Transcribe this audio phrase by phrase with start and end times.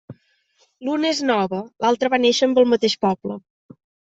[0.87, 3.39] L'una és nova, l'altra va néixer amb el mateix poble.